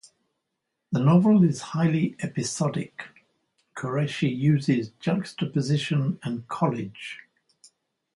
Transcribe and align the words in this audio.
The 0.91 0.99
novel 0.99 1.43
is 1.43 1.61
highly 1.61 2.15
episodic; 2.21 3.03
Kureishi 3.77 4.35
uses 4.35 4.89
juxtaposition 4.99 6.17
and 6.23 6.47
collage. 6.47 7.17